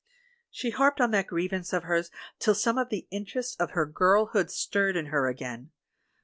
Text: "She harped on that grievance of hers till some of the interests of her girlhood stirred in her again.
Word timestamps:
"She 0.49 0.71
harped 0.71 0.99
on 0.99 1.11
that 1.11 1.27
grievance 1.27 1.73
of 1.73 1.83
hers 1.83 2.09
till 2.39 2.55
some 2.55 2.79
of 2.79 2.89
the 2.89 3.05
interests 3.11 3.55
of 3.57 3.69
her 3.73 3.85
girlhood 3.85 4.49
stirred 4.49 4.95
in 4.97 5.05
her 5.13 5.27
again. 5.27 5.69